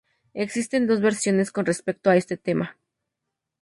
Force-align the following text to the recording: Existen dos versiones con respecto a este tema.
Existen 0.33 0.87
dos 0.87 0.99
versiones 0.99 1.51
con 1.51 1.67
respecto 1.67 2.09
a 2.09 2.15
este 2.17 2.35
tema. 2.35 2.75